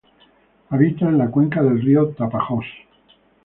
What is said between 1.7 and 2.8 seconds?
río Tapajós.